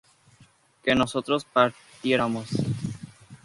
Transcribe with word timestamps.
¿que 0.83 0.95
nosotros 0.95 1.45
partiéramos? 1.45 2.49